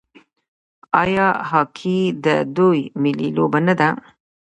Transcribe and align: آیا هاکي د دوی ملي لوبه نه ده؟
آیا 1.01 1.27
هاکي 1.49 1.99
د 2.25 2.27
دوی 2.57 2.79
ملي 3.01 3.29
لوبه 3.37 3.59
نه 3.67 3.73
ده؟ 3.79 3.89